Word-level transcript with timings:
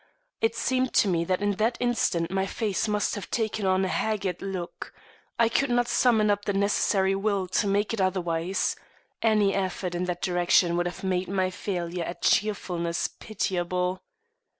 It 0.41 0.55
seemed 0.55 0.93
to 0.95 1.07
me 1.07 1.23
that 1.25 1.43
in 1.43 1.51
that 1.57 1.77
instant 1.79 2.31
my 2.31 2.47
face 2.47 2.87
must 2.87 3.13
have 3.13 3.29
taken 3.29 3.67
on 3.67 3.85
a 3.85 3.87
haggard 3.87 4.41
look. 4.41 4.91
I 5.37 5.47
could 5.47 5.69
not 5.69 5.87
summon 5.87 6.31
up 6.31 6.45
the 6.45 6.53
necessary 6.53 7.13
will 7.13 7.45
to 7.49 7.67
make 7.67 7.93
it 7.93 8.01
otherwise. 8.01 8.75
Any 9.21 9.53
effort 9.53 9.93
in 9.93 10.05
that 10.05 10.23
direction 10.23 10.75
would 10.75 10.87
have 10.87 11.03
made 11.03 11.27
my 11.27 11.51
failure 11.51 12.03
at 12.03 12.23
cheerfulness 12.23 13.09
pitiable. 13.09 14.01